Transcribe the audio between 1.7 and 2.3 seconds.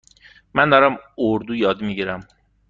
می گیرم.